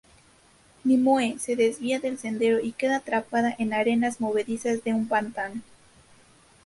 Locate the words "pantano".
5.07-5.61